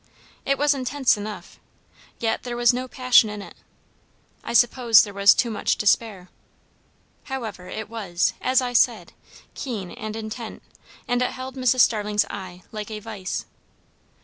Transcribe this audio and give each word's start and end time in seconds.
It 0.47 0.57
was 0.57 0.73
intense 0.73 1.15
enough, 1.15 1.59
yet 2.17 2.41
there 2.41 2.57
was 2.57 2.73
no 2.73 2.87
passion 2.87 3.29
in 3.29 3.39
it; 3.43 3.53
I 4.43 4.51
suppose 4.53 5.03
there 5.03 5.13
was 5.13 5.35
too 5.35 5.51
much 5.51 5.75
despair; 5.75 6.31
however, 7.25 7.67
it 7.67 7.87
was, 7.87 8.33
as 8.41 8.61
I 8.63 8.73
said, 8.73 9.13
keen 9.53 9.91
and 9.91 10.15
intent, 10.15 10.63
and 11.07 11.21
it 11.21 11.29
held 11.33 11.55
Mrs. 11.55 11.81
Starling's 11.81 12.25
eye, 12.31 12.63
like 12.71 12.89
a 12.89 12.97
vice. 12.97 13.45